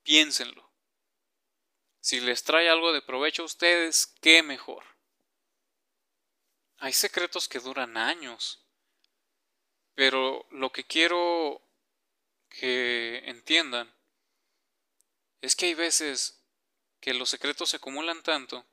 Piénsenlo. 0.02 0.68
Si 2.00 2.18
les 2.18 2.42
trae 2.42 2.68
algo 2.68 2.92
de 2.92 3.02
provecho 3.02 3.42
a 3.42 3.46
ustedes, 3.46 4.12
qué 4.20 4.42
mejor. 4.42 4.82
Hay 6.78 6.94
secretos 6.94 7.46
que 7.46 7.60
duran 7.60 7.96
años. 7.96 8.66
Pero 9.94 10.48
lo 10.50 10.72
que 10.72 10.82
quiero 10.82 11.62
que 12.48 13.22
entiendan 13.26 13.94
es 15.44 15.56
que 15.56 15.66
hay 15.66 15.74
veces 15.74 16.40
que 17.00 17.12
los 17.12 17.28
secretos 17.28 17.68
se 17.68 17.76
acumulan 17.76 18.22
tanto 18.22 18.64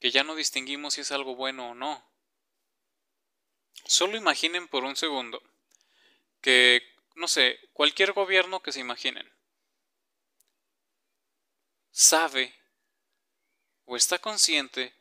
que 0.00 0.10
ya 0.10 0.24
no 0.24 0.34
distinguimos 0.34 0.94
si 0.94 1.02
es 1.02 1.12
algo 1.12 1.36
bueno 1.36 1.70
o 1.70 1.74
no. 1.76 2.04
Solo 3.84 4.16
imaginen 4.16 4.66
por 4.66 4.82
un 4.82 4.96
segundo 4.96 5.40
que, 6.40 6.82
no 7.14 7.28
sé, 7.28 7.60
cualquier 7.72 8.12
gobierno 8.12 8.60
que 8.60 8.72
se 8.72 8.80
imaginen 8.80 9.32
sabe 11.92 12.52
o 13.84 13.96
está 13.96 14.18
consciente 14.18 14.92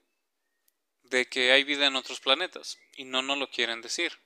de 1.02 1.28
que 1.28 1.52
hay 1.52 1.64
vida 1.64 1.88
en 1.88 1.96
otros 1.96 2.20
planetas 2.20 2.78
y 2.96 3.06
no 3.06 3.24
nos 3.24 3.40
lo 3.40 3.50
quieren 3.50 3.82
decir. 3.82 4.20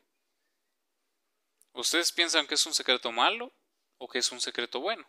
¿Ustedes 1.71 2.11
piensan 2.11 2.47
que 2.47 2.55
es 2.55 2.65
un 2.65 2.73
secreto 2.73 3.13
malo 3.13 3.53
o 4.03 4.07
que 4.09 4.19
es 4.19 4.33
un 4.33 4.41
secreto 4.41 4.81
bueno? 4.81 5.07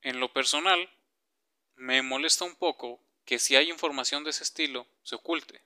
En 0.00 0.18
lo 0.18 0.32
personal, 0.32 0.90
me 1.76 2.02
molesta 2.02 2.44
un 2.44 2.56
poco 2.56 3.00
que 3.24 3.38
si 3.38 3.54
hay 3.54 3.70
información 3.70 4.24
de 4.24 4.30
ese 4.30 4.42
estilo 4.42 4.88
se 5.04 5.14
oculte, 5.14 5.62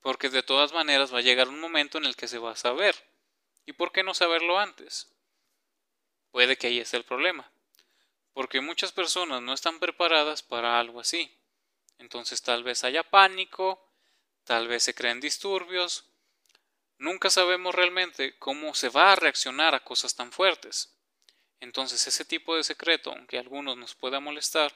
porque 0.00 0.28
de 0.28 0.44
todas 0.44 0.72
maneras 0.72 1.12
va 1.12 1.18
a 1.18 1.22
llegar 1.22 1.48
un 1.48 1.58
momento 1.58 1.98
en 1.98 2.04
el 2.04 2.14
que 2.14 2.28
se 2.28 2.38
va 2.38 2.52
a 2.52 2.56
saber. 2.56 2.94
¿Y 3.66 3.72
por 3.72 3.90
qué 3.90 4.04
no 4.04 4.14
saberlo 4.14 4.60
antes? 4.60 5.10
Puede 6.30 6.56
que 6.56 6.68
ahí 6.68 6.78
esté 6.78 6.98
el 6.98 7.04
problema, 7.04 7.50
porque 8.32 8.60
muchas 8.60 8.92
personas 8.92 9.42
no 9.42 9.54
están 9.54 9.80
preparadas 9.80 10.44
para 10.44 10.78
algo 10.78 11.00
así. 11.00 11.36
Entonces 11.98 12.42
tal 12.42 12.62
vez 12.62 12.84
haya 12.84 13.02
pánico, 13.02 13.84
tal 14.44 14.68
vez 14.68 14.84
se 14.84 14.94
creen 14.94 15.18
disturbios. 15.18 16.04
Nunca 16.98 17.28
sabemos 17.28 17.74
realmente 17.74 18.38
cómo 18.38 18.74
se 18.74 18.88
va 18.88 19.12
a 19.12 19.16
reaccionar 19.16 19.74
a 19.74 19.84
cosas 19.84 20.14
tan 20.14 20.32
fuertes. 20.32 20.96
Entonces 21.60 22.06
ese 22.06 22.24
tipo 22.24 22.56
de 22.56 22.64
secreto, 22.64 23.10
aunque 23.12 23.36
a 23.36 23.40
algunos 23.40 23.76
nos 23.76 23.94
pueda 23.94 24.20
molestar, 24.20 24.72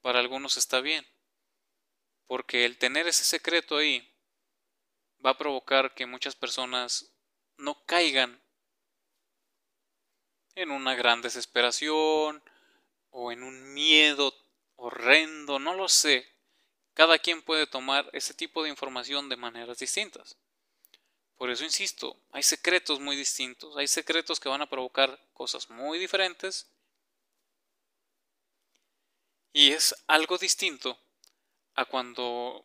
para 0.00 0.20
algunos 0.20 0.56
está 0.56 0.80
bien. 0.80 1.06
Porque 2.26 2.64
el 2.64 2.78
tener 2.78 3.06
ese 3.06 3.24
secreto 3.24 3.76
ahí 3.76 4.12
va 5.24 5.30
a 5.30 5.38
provocar 5.38 5.94
que 5.94 6.06
muchas 6.06 6.34
personas 6.34 7.12
no 7.56 7.84
caigan 7.86 8.42
en 10.54 10.70
una 10.70 10.94
gran 10.94 11.22
desesperación 11.22 12.42
o 13.10 13.32
en 13.32 13.42
un 13.42 13.74
miedo 13.74 14.34
horrendo, 14.76 15.58
no 15.58 15.74
lo 15.74 15.88
sé. 15.88 16.26
Cada 16.94 17.18
quien 17.18 17.42
puede 17.42 17.66
tomar 17.66 18.08
ese 18.12 18.32
tipo 18.32 18.62
de 18.62 18.70
información 18.70 19.28
de 19.28 19.36
maneras 19.36 19.78
distintas. 19.78 20.36
Por 21.36 21.50
eso 21.50 21.64
insisto, 21.64 22.16
hay 22.32 22.42
secretos 22.42 23.00
muy 23.00 23.16
distintos, 23.16 23.76
hay 23.76 23.86
secretos 23.88 24.40
que 24.40 24.48
van 24.48 24.62
a 24.62 24.70
provocar 24.70 25.18
cosas 25.34 25.68
muy 25.68 25.98
diferentes 25.98 26.66
y 29.52 29.72
es 29.72 29.94
algo 30.06 30.38
distinto 30.38 30.98
a 31.74 31.84
cuando 31.84 32.64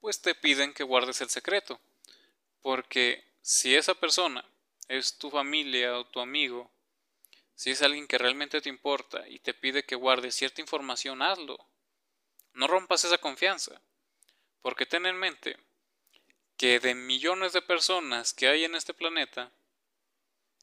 pues 0.00 0.20
te 0.20 0.34
piden 0.34 0.74
que 0.74 0.84
guardes 0.84 1.20
el 1.20 1.30
secreto, 1.30 1.80
porque 2.60 3.24
si 3.40 3.74
esa 3.74 3.94
persona 3.94 4.44
es 4.88 5.18
tu 5.18 5.30
familia 5.30 5.98
o 5.98 6.06
tu 6.06 6.20
amigo 6.20 6.70
si 7.62 7.70
es 7.70 7.82
alguien 7.82 8.08
que 8.08 8.18
realmente 8.18 8.60
te 8.60 8.68
importa 8.68 9.28
y 9.28 9.38
te 9.38 9.54
pide 9.54 9.84
que 9.84 9.94
guardes 9.94 10.34
cierta 10.34 10.60
información, 10.60 11.22
hazlo. 11.22 11.64
No 12.54 12.66
rompas 12.66 13.04
esa 13.04 13.18
confianza. 13.18 13.80
Porque 14.62 14.84
ten 14.84 15.06
en 15.06 15.16
mente 15.16 15.56
que 16.56 16.80
de 16.80 16.94
millones 16.94 17.52
de 17.52 17.62
personas 17.62 18.32
que 18.32 18.48
hay 18.48 18.64
en 18.64 18.74
este 18.74 18.94
planeta, 18.94 19.52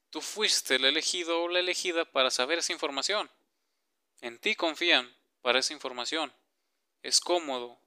tú 0.10 0.22
fuiste 0.22 0.76
el 0.76 0.86
elegido 0.86 1.42
o 1.42 1.50
la 1.50 1.60
elegida 1.60 2.06
para 2.06 2.32
saber 2.32 2.60
esa 2.60 2.74
información. 2.74 3.30
En 4.22 4.40
ti 4.40 4.56
confían 4.56 5.16
para 5.42 5.60
esa 5.60 5.74
información. 5.74 6.34
Es 7.02 7.20
cómodo 7.22 7.80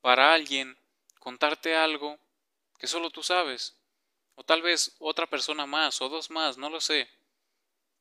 para 0.00 0.32
alguien 0.32 0.78
contarte 1.18 1.76
algo 1.76 2.18
que 2.78 2.86
solo 2.86 3.10
tú 3.10 3.22
sabes. 3.22 3.76
O 4.34 4.44
tal 4.44 4.62
vez 4.62 4.94
otra 4.98 5.26
persona 5.26 5.66
más 5.66 6.00
o 6.00 6.08
dos 6.08 6.30
más, 6.30 6.56
no 6.58 6.70
lo 6.70 6.80
sé. 6.80 7.10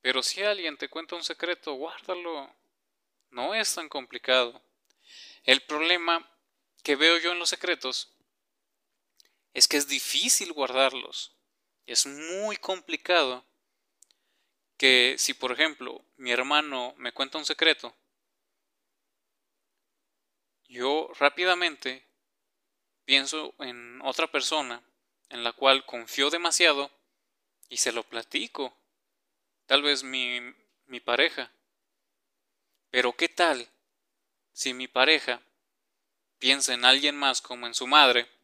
Pero 0.02 0.22
si 0.22 0.44
alguien 0.44 0.78
te 0.78 0.90
cuenta 0.90 1.16
un 1.16 1.24
secreto, 1.24 1.74
guárdalo. 1.74 2.54
No 3.32 3.56
es 3.56 3.74
tan 3.74 3.90
complicado. 3.90 4.62
El 5.44 5.62
problema 5.62 6.30
que 6.84 6.96
veo 6.96 7.18
yo 7.18 7.32
en 7.32 7.40
los 7.40 7.50
secretos 7.50 8.17
es 9.58 9.68
que 9.68 9.78
es 9.78 9.88
difícil 9.88 10.54
guardarlos. 10.54 11.36
Es 11.88 12.06
muy 12.06 12.58
complicado 12.58 13.44
que 14.78 15.16
si 15.18 15.34
por 15.34 15.52
ejemplo 15.52 16.06
mi 16.18 16.30
hermano 16.30 16.94
me 16.98 17.12
cuenta 17.12 17.40
un 17.40 17.46
secreto, 17.46 17.96
yo 20.68 21.10
rápidamente 21.18 22.06
pienso 23.04 23.56
en 23.58 24.00
otra 24.04 24.28
persona 24.28 24.84
en 25.30 25.44
la 25.44 25.54
cual 25.54 25.88
confío 25.88 26.30
demasiado 26.30 26.92
y 27.68 27.78
se 27.78 27.92
lo 27.92 28.04
platico. 28.04 28.78
Tal 29.66 29.82
vez 29.82 30.04
mi, 30.04 30.40
mi 30.86 31.00
pareja. 31.00 31.52
Pero 32.92 33.18
¿qué 33.18 33.28
tal 33.28 33.68
si 34.54 34.76
mi 34.76 34.88
pareja 34.88 35.42
piensa 36.38 36.76
en 36.76 36.86
alguien 36.86 37.16
más 37.16 37.42
como 37.42 37.66
en 37.66 37.74
su 37.74 37.88
madre, 37.88 38.37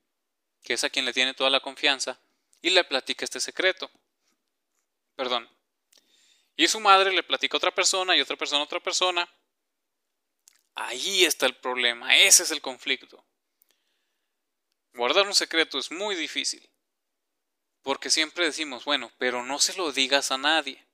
que 0.63 0.73
es 0.73 0.83
a 0.83 0.89
quien 0.89 1.05
le 1.05 1.13
tiene 1.13 1.33
toda 1.33 1.49
la 1.49 1.59
confianza, 1.59 2.19
y 2.61 2.69
le 2.69 2.83
platica 2.83 3.25
este 3.25 3.39
secreto? 3.39 3.91
Perdón. 5.15 5.49
Y 6.55 6.67
su 6.67 6.79
madre 6.79 7.11
le 7.11 7.23
platica 7.23 7.55
a 7.55 7.59
otra 7.59 7.75
persona 7.75 8.15
y 8.15 8.21
otra 8.21 8.37
persona 8.37 8.61
a 8.61 8.65
otra 8.65 8.79
persona. 8.79 9.29
Ahí 10.75 11.25
está 11.25 11.45
el 11.45 11.55
problema, 11.55 12.15
ese 12.17 12.43
es 12.43 12.51
el 12.51 12.61
conflicto. 12.61 13.23
Guardar 14.93 15.27
un 15.27 15.35
secreto 15.35 15.77
es 15.77 15.91
muy 15.91 16.15
difícil, 16.15 16.67
porque 17.81 18.09
siempre 18.09 18.45
decimos, 18.45 18.85
bueno, 18.85 19.11
pero 19.17 19.43
no 19.43 19.59
se 19.59 19.75
lo 19.75 19.91
digas 19.91 20.31
a 20.31 20.37
nadie. 20.37 20.85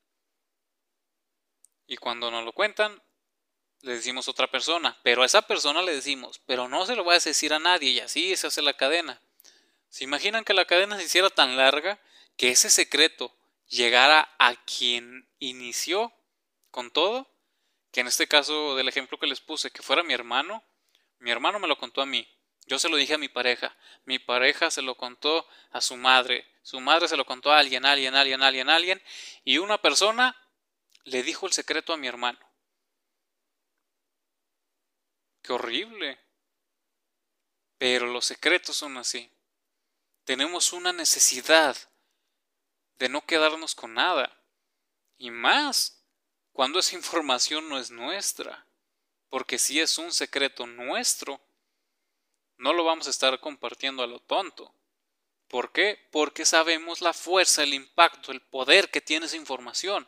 Y 1.88 1.98
cuando 1.98 2.32
nos 2.32 2.44
lo 2.46 2.54
cuentan, 2.54 3.02
le 3.82 3.94
decimos 3.94 4.28
a 4.28 4.32
otra 4.32 4.50
persona, 4.50 4.98
pero 5.04 5.24
a 5.24 5.26
esa 5.26 5.42
persona 5.42 5.82
le 5.82 5.96
decimos, 5.96 6.42
pero 6.46 6.68
no 6.68 6.86
se 6.86 6.96
lo 6.96 7.04
voy 7.04 7.16
a 7.16 7.20
decir 7.20 7.54
a 7.54 7.60
nadie 7.60 7.92
y 7.92 8.00
así 8.00 8.36
se 8.36 8.48
hace 8.48 8.62
la 8.62 8.76
cadena. 8.76 9.22
¿Se 9.90 10.04
imaginan 10.04 10.44
que 10.44 10.54
la 10.54 10.66
cadena 10.66 10.98
se 10.98 11.04
hiciera 11.04 11.30
tan 11.30 11.58
larga 11.58 12.00
que 12.38 12.50
ese 12.50 12.70
secreto 12.70 13.36
llegara 13.68 14.34
a 14.40 14.56
quien 14.66 15.28
inició 15.40 16.14
con 16.72 16.92
todo? 16.92 17.28
Que 17.92 18.02
en 18.02 18.08
este 18.08 18.28
caso 18.28 18.76
del 18.76 18.88
ejemplo 18.88 19.18
que 19.18 19.28
les 19.28 19.42
puse, 19.42 19.72
que 19.72 19.82
fuera 19.82 20.04
mi 20.04 20.14
hermano, 20.14 20.64
mi 21.18 21.32
hermano 21.32 21.60
me 21.60 21.68
lo 21.68 21.78
contó 21.78 22.02
a 22.02 22.06
mí, 22.06 22.28
yo 22.68 22.78
se 22.78 22.88
lo 22.88 22.98
dije 22.98 23.16
a 23.16 23.18
mi 23.18 23.30
pareja, 23.30 23.76
mi 24.06 24.20
pareja 24.20 24.70
se 24.70 24.84
lo 24.84 24.96
contó 24.96 25.48
a 25.72 25.82
su 25.82 25.98
madre, 25.98 26.46
su 26.62 26.80
madre 26.80 27.08
se 27.08 27.18
lo 27.18 27.26
contó 27.26 27.52
a 27.52 27.58
alguien, 27.58 27.84
alguien, 27.84 28.16
alguien, 28.16 28.44
alguien, 28.44 28.70
alguien, 28.70 29.04
y 29.44 29.58
una 29.58 29.82
persona 29.82 30.38
le 31.04 31.24
dijo 31.24 31.48
el 31.48 31.54
secreto 31.54 31.94
a 31.94 31.98
mi 31.98 32.08
hermano. 32.08 32.40
Qué 35.42 35.54
horrible. 35.54 36.20
Pero 37.80 38.06
los 38.06 38.26
secretos 38.26 38.76
son 38.76 38.98
así. 38.98 39.32
Tenemos 40.30 40.74
una 40.74 40.94
necesidad 40.94 41.76
de 43.00 43.10
no 43.10 43.26
quedarnos 43.26 43.74
con 43.74 43.96
nada. 43.96 44.32
Y 45.18 45.32
más 45.32 46.04
cuando 46.54 46.78
esa 46.78 46.96
información 46.96 47.68
no 47.68 47.80
es 47.80 47.90
nuestra. 47.90 48.64
Porque 49.30 49.58
si 49.58 49.80
es 49.80 49.98
un 49.98 50.14
secreto 50.14 50.68
nuestro, 50.68 51.42
no 52.58 52.74
lo 52.74 52.84
vamos 52.84 53.08
a 53.08 53.10
estar 53.10 53.40
compartiendo 53.40 54.04
a 54.04 54.06
lo 54.06 54.20
tonto. 54.20 54.72
¿Por 55.48 55.72
qué? 55.72 55.98
Porque 56.12 56.46
sabemos 56.46 57.02
la 57.02 57.14
fuerza, 57.14 57.64
el 57.64 57.74
impacto, 57.74 58.32
el 58.32 58.40
poder 58.40 58.92
que 58.92 59.02
tiene 59.02 59.26
esa 59.26 59.36
información 59.36 60.08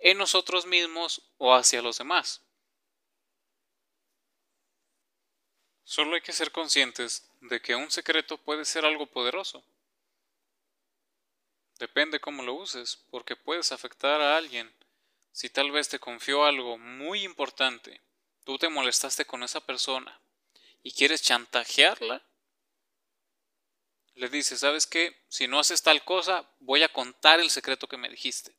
en 0.00 0.18
nosotros 0.18 0.66
mismos 0.66 1.22
o 1.38 1.54
hacia 1.54 1.80
los 1.80 1.98
demás. 1.98 2.42
Solo 5.84 6.16
hay 6.16 6.22
que 6.22 6.32
ser 6.32 6.50
conscientes 6.50 7.28
de 7.42 7.60
que 7.60 7.74
un 7.74 7.90
secreto 7.90 8.38
puede 8.38 8.64
ser 8.64 8.84
algo 8.84 9.06
poderoso. 9.06 9.64
Depende 11.78 12.20
cómo 12.20 12.42
lo 12.42 12.54
uses, 12.54 13.04
porque 13.10 13.34
puedes 13.34 13.72
afectar 13.72 14.20
a 14.20 14.36
alguien. 14.36 14.72
Si 15.32 15.48
tal 15.48 15.72
vez 15.72 15.88
te 15.88 15.98
confió 15.98 16.44
algo 16.44 16.78
muy 16.78 17.24
importante, 17.24 18.00
tú 18.44 18.58
te 18.58 18.68
molestaste 18.68 19.24
con 19.24 19.42
esa 19.42 19.60
persona, 19.60 20.20
y 20.84 20.92
quieres 20.92 21.22
chantajearla, 21.22 22.22
le 24.14 24.28
dices, 24.28 24.60
¿sabes 24.60 24.86
qué? 24.86 25.24
Si 25.28 25.48
no 25.48 25.58
haces 25.58 25.82
tal 25.82 26.04
cosa, 26.04 26.48
voy 26.60 26.82
a 26.82 26.92
contar 26.92 27.40
el 27.40 27.50
secreto 27.50 27.88
que 27.88 27.96
me 27.96 28.10
dijiste. 28.10 28.54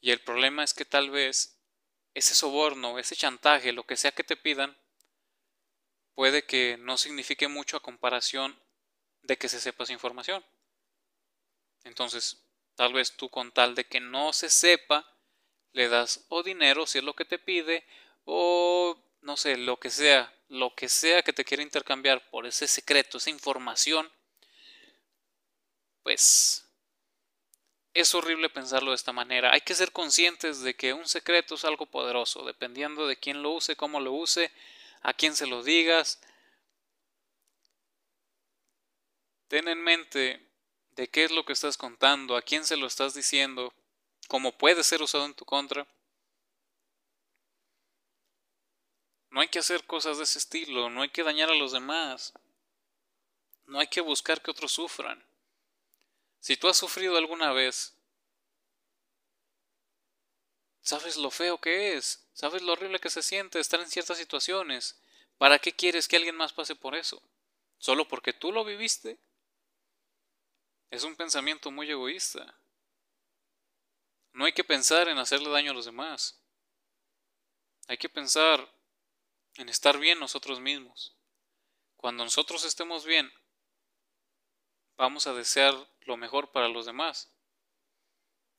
Y 0.00 0.12
el 0.12 0.20
problema 0.20 0.62
es 0.62 0.72
que 0.72 0.84
tal 0.84 1.10
vez 1.10 1.56
ese 2.14 2.34
soborno, 2.34 2.98
ese 2.98 3.16
chantaje, 3.16 3.72
lo 3.72 3.84
que 3.84 3.96
sea 3.96 4.12
que 4.12 4.24
te 4.24 4.36
pidan, 4.36 4.76
puede 6.20 6.44
que 6.44 6.76
no 6.76 6.98
signifique 6.98 7.48
mucho 7.48 7.78
a 7.78 7.82
comparación 7.82 8.54
de 9.22 9.38
que 9.38 9.48
se 9.48 9.58
sepa 9.58 9.84
esa 9.84 9.94
información. 9.94 10.44
Entonces, 11.84 12.44
tal 12.74 12.92
vez 12.92 13.16
tú 13.16 13.30
con 13.30 13.50
tal 13.52 13.74
de 13.74 13.86
que 13.86 14.00
no 14.00 14.34
se 14.34 14.50
sepa, 14.50 15.10
le 15.72 15.88
das 15.88 16.26
o 16.28 16.42
dinero 16.42 16.86
si 16.86 16.98
es 16.98 17.04
lo 17.04 17.16
que 17.16 17.24
te 17.24 17.38
pide, 17.38 17.86
o 18.24 19.02
no 19.22 19.38
sé, 19.38 19.56
lo 19.56 19.80
que 19.80 19.88
sea, 19.88 20.30
lo 20.48 20.74
que 20.74 20.90
sea 20.90 21.22
que 21.22 21.32
te 21.32 21.42
quiera 21.42 21.62
intercambiar 21.62 22.28
por 22.28 22.44
ese 22.44 22.68
secreto, 22.68 23.16
esa 23.16 23.30
información, 23.30 24.12
pues 26.02 26.68
es 27.94 28.14
horrible 28.14 28.50
pensarlo 28.50 28.90
de 28.90 28.96
esta 28.96 29.14
manera. 29.14 29.54
Hay 29.54 29.62
que 29.62 29.74
ser 29.74 29.90
conscientes 29.90 30.60
de 30.60 30.76
que 30.76 30.92
un 30.92 31.08
secreto 31.08 31.54
es 31.54 31.64
algo 31.64 31.86
poderoso, 31.86 32.44
dependiendo 32.44 33.06
de 33.06 33.16
quién 33.16 33.42
lo 33.42 33.52
use, 33.52 33.74
cómo 33.74 34.00
lo 34.00 34.12
use, 34.12 34.52
a 35.00 35.12
quién 35.14 35.34
se 35.36 35.46
lo 35.46 35.62
digas. 35.62 36.20
Ten 39.48 39.68
en 39.68 39.82
mente 39.82 40.46
de 40.96 41.08
qué 41.08 41.24
es 41.24 41.30
lo 41.30 41.44
que 41.44 41.52
estás 41.52 41.76
contando, 41.76 42.36
a 42.36 42.42
quién 42.42 42.64
se 42.64 42.76
lo 42.76 42.86
estás 42.86 43.14
diciendo, 43.14 43.72
cómo 44.28 44.56
puede 44.56 44.84
ser 44.84 45.02
usado 45.02 45.24
en 45.24 45.34
tu 45.34 45.44
contra. 45.44 45.86
No 49.30 49.40
hay 49.40 49.48
que 49.48 49.60
hacer 49.60 49.86
cosas 49.86 50.18
de 50.18 50.24
ese 50.24 50.38
estilo, 50.38 50.90
no 50.90 51.02
hay 51.02 51.10
que 51.10 51.22
dañar 51.22 51.50
a 51.50 51.54
los 51.54 51.72
demás, 51.72 52.32
no 53.66 53.78
hay 53.78 53.86
que 53.86 54.00
buscar 54.00 54.42
que 54.42 54.50
otros 54.50 54.72
sufran. 54.72 55.24
Si 56.40 56.56
tú 56.56 56.68
has 56.68 56.76
sufrido 56.76 57.16
alguna 57.16 57.52
vez, 57.52 57.94
sabes 60.90 61.16
lo 61.16 61.30
feo 61.30 61.60
que 61.60 61.94
es, 61.94 62.26
sabes 62.32 62.62
lo 62.62 62.72
horrible 62.72 62.98
que 62.98 63.10
se 63.10 63.22
siente 63.22 63.60
estar 63.60 63.78
en 63.78 63.88
ciertas 63.88 64.18
situaciones. 64.18 65.00
¿Para 65.38 65.60
qué 65.60 65.72
quieres 65.72 66.08
que 66.08 66.16
alguien 66.16 66.34
más 66.34 66.52
pase 66.52 66.74
por 66.74 66.96
eso? 66.96 67.22
¿Solo 67.78 68.08
porque 68.08 68.32
tú 68.32 68.50
lo 68.50 68.64
viviste? 68.64 69.16
Es 70.90 71.04
un 71.04 71.14
pensamiento 71.14 71.70
muy 71.70 71.88
egoísta. 71.88 72.58
No 74.32 74.46
hay 74.46 74.52
que 74.52 74.64
pensar 74.64 75.06
en 75.06 75.18
hacerle 75.18 75.48
daño 75.48 75.70
a 75.70 75.74
los 75.74 75.84
demás. 75.84 76.42
Hay 77.86 77.96
que 77.96 78.08
pensar 78.08 78.68
en 79.54 79.68
estar 79.68 79.96
bien 79.96 80.18
nosotros 80.18 80.58
mismos. 80.58 81.14
Cuando 81.96 82.24
nosotros 82.24 82.64
estemos 82.64 83.04
bien, 83.04 83.32
vamos 84.96 85.28
a 85.28 85.34
desear 85.34 85.74
lo 86.00 86.16
mejor 86.16 86.50
para 86.50 86.68
los 86.68 86.84
demás. 86.84 87.32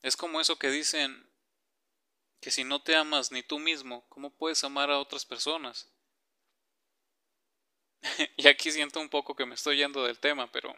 Es 0.01 0.15
como 0.15 0.39
eso 0.39 0.57
que 0.57 0.69
dicen 0.69 1.30
que 2.41 2.49
si 2.49 2.63
no 2.63 2.81
te 2.81 2.95
amas 2.95 3.31
ni 3.31 3.43
tú 3.43 3.59
mismo, 3.59 4.03
¿cómo 4.09 4.31
puedes 4.31 4.63
amar 4.63 4.89
a 4.89 4.97
otras 4.97 5.25
personas? 5.25 5.87
y 8.35 8.47
aquí 8.47 8.71
siento 8.71 8.99
un 8.99 9.09
poco 9.09 9.35
que 9.35 9.45
me 9.45 9.53
estoy 9.53 9.77
yendo 9.77 10.03
del 10.03 10.19
tema, 10.19 10.51
pero 10.51 10.75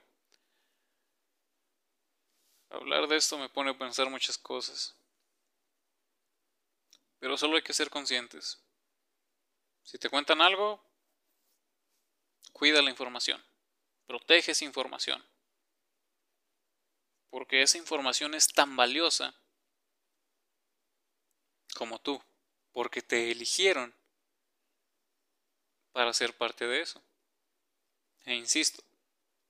hablar 2.69 3.07
de 3.07 3.15
esto 3.15 3.37
me 3.37 3.47
pone 3.47 3.71
a 3.71 3.77
pensar 3.77 4.09
muchas 4.09 4.37
cosas. 4.37 4.93
Pero 7.19 7.37
solo 7.37 7.55
hay 7.55 7.61
que 7.61 7.73
ser 7.73 7.89
conscientes. 7.89 8.61
Si 9.83 9.97
te 9.97 10.09
cuentan 10.09 10.41
algo, 10.41 10.83
cuida 12.51 12.81
la 12.81 12.89
información, 12.89 13.41
protege 14.05 14.51
esa 14.51 14.65
información, 14.65 15.23
porque 17.29 17.61
esa 17.61 17.77
información 17.77 18.33
es 18.33 18.49
tan 18.49 18.75
valiosa 18.75 19.33
como 21.73 21.99
tú, 21.99 22.21
porque 22.71 23.01
te 23.01 23.31
eligieron 23.31 23.93
para 25.91 26.13
ser 26.13 26.35
parte 26.35 26.65
de 26.67 26.81
eso. 26.81 27.01
E 28.25 28.35
insisto, 28.35 28.83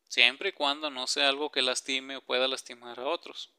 siempre 0.09 0.49
y 0.49 0.53
cuando 0.53 0.89
no 0.89 1.07
sea 1.07 1.29
algo 1.29 1.51
que 1.51 1.61
lastime 1.61 2.17
o 2.17 2.21
pueda 2.21 2.47
lastimar 2.47 2.99
a 2.99 3.07
otros. 3.07 3.51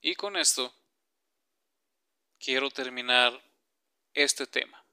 Y 0.00 0.14
con 0.14 0.36
esto 0.36 0.74
quiero 2.38 2.70
terminar 2.70 3.40
este 4.14 4.46
tema. 4.46 4.84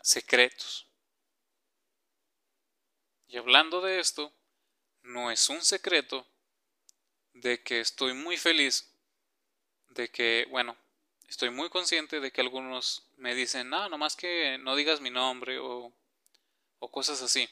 Secretos. 0.00 0.86
Y 3.28 3.36
hablando 3.36 3.80
de 3.80 4.00
esto, 4.00 4.32
no 5.02 5.30
es 5.30 5.48
un 5.48 5.62
secreto 5.62 6.26
de 7.32 7.62
que 7.62 7.80
estoy 7.80 8.12
muy 8.14 8.36
feliz, 8.36 8.89
de 9.90 10.08
que, 10.08 10.46
bueno, 10.50 10.76
estoy 11.28 11.50
muy 11.50 11.68
consciente 11.68 12.20
de 12.20 12.30
que 12.32 12.40
algunos 12.40 13.04
me 13.16 13.34
dicen, 13.34 13.68
no, 13.68 13.88
nomás 13.88 14.16
que 14.16 14.58
no 14.58 14.74
digas 14.76 15.00
mi 15.00 15.10
nombre 15.10 15.58
o, 15.58 15.92
o 16.78 16.90
cosas 16.90 17.22
así. 17.22 17.48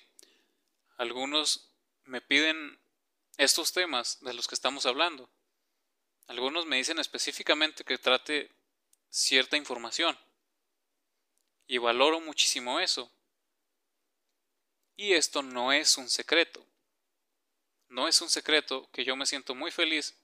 Algunos 0.96 1.70
me 2.05 2.20
piden 2.20 2.79
estos 3.37 3.72
temas 3.72 4.18
de 4.20 4.35
los 4.35 4.48
que 4.48 4.55
estamos 4.55 4.87
hablando. 4.87 5.29
Algunos 6.27 6.66
me 6.66 6.77
dicen 6.77 6.98
específicamente 6.98 7.85
que 7.85 7.98
trate 7.98 8.51
cierta 9.11 9.57
información. 9.57 10.18
Y 11.66 11.79
valoro 11.79 12.20
muchísimo 12.20 12.81
eso. 12.81 13.11
Y 14.96 15.12
esto 15.12 15.42
no 15.42 15.72
es 15.72 15.96
un 15.96 16.09
secreto. 16.09 16.64
No 17.88 18.09
es 18.09 18.20
un 18.20 18.29
secreto 18.29 18.88
que 18.92 19.05
yo 19.05 19.16
me 19.16 19.27
siento 19.27 19.55
muy 19.55 19.70
feliz 19.70 20.14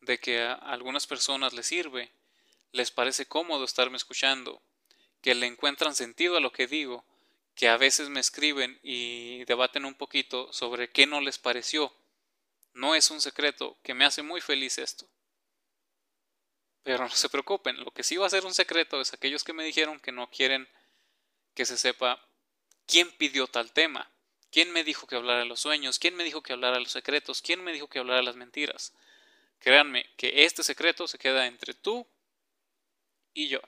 de 0.00 0.18
que 0.18 0.42
a 0.42 0.54
algunas 0.54 1.06
personas 1.06 1.52
les 1.52 1.66
sirve 1.66 2.12
les 2.72 2.90
parece 2.90 3.26
cómodo 3.26 3.64
estarme 3.64 3.96
escuchando, 3.96 4.62
que 5.20 5.34
le 5.34 5.46
encuentran 5.46 5.94
sentido 5.94 6.36
a 6.36 6.40
lo 6.40 6.52
que 6.52 6.66
digo, 6.66 7.04
que 7.54 7.68
a 7.68 7.76
veces 7.76 8.08
me 8.08 8.20
escriben 8.20 8.78
y 8.82 9.44
debaten 9.46 9.84
un 9.84 9.94
poquito 9.94 10.52
sobre 10.52 10.90
qué 10.90 11.06
no 11.06 11.20
les 11.20 11.38
pareció. 11.38 11.92
No 12.74 12.94
es 12.94 13.10
un 13.10 13.20
secreto, 13.20 13.76
que 13.82 13.94
me 13.94 14.04
hace 14.04 14.22
muy 14.22 14.40
feliz 14.40 14.78
esto. 14.78 15.08
Pero 16.84 17.04
no 17.04 17.10
se 17.10 17.28
preocupen, 17.28 17.82
lo 17.82 17.90
que 17.90 18.04
sí 18.04 18.16
va 18.16 18.26
a 18.26 18.30
ser 18.30 18.44
un 18.44 18.54
secreto 18.54 19.00
es 19.00 19.12
aquellos 19.12 19.44
que 19.44 19.52
me 19.52 19.64
dijeron 19.64 19.98
que 19.98 20.12
no 20.12 20.30
quieren 20.30 20.68
que 21.54 21.66
se 21.66 21.76
sepa 21.76 22.24
quién 22.86 23.10
pidió 23.10 23.48
tal 23.48 23.72
tema, 23.72 24.10
quién 24.50 24.70
me 24.72 24.84
dijo 24.84 25.06
que 25.06 25.16
hablara 25.16 25.40
de 25.40 25.46
los 25.46 25.60
sueños, 25.60 25.98
quién 25.98 26.14
me 26.14 26.24
dijo 26.24 26.42
que 26.42 26.52
hablara 26.52 26.76
de 26.76 26.82
los 26.84 26.92
secretos, 26.92 27.42
quién 27.42 27.64
me 27.64 27.72
dijo 27.72 27.88
que 27.88 27.98
hablara 27.98 28.18
de 28.18 28.26
las 28.26 28.36
mentiras. 28.36 28.94
Créanme 29.58 30.04
que 30.16 30.44
este 30.44 30.62
secreto 30.62 31.06
se 31.08 31.18
queda 31.18 31.46
entre 31.46 31.74
tú 31.74 32.06
y 33.34 33.48
yo. 33.48 33.60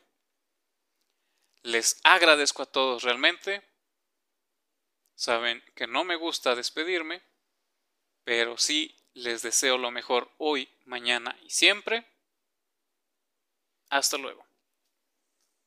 Les 1.63 2.01
agradezco 2.05 2.63
a 2.63 2.67
todos 2.67 3.03
realmente. 3.03 3.63
Saben 5.15 5.63
que 5.75 5.87
no 5.87 6.05
me 6.05 6.17
gusta 6.17 6.55
despedirme, 6.55 7.23
pero 8.25 8.57
sí 8.57 8.97
les 9.15 9.43
deseo 9.43 9.77
lo 9.77 9.91
mejor 9.91 10.31
hoy, 10.39 10.69
mañana 10.87 11.37
y 11.43 11.51
siempre. 11.51 12.07
Hasta 13.91 14.17
luego. 14.17 14.50